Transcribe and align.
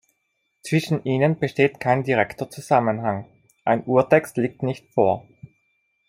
Zwischen 0.63 1.03
ihnen 1.03 1.37
besteht 1.37 1.79
kein 1.79 2.01
direkter 2.03 2.49
Zusammenhang; 2.49 3.27
ein 3.65 3.85
Urtext 3.85 4.35
liegt 4.37 4.63
nicht 4.63 4.91
vor. 4.95 5.27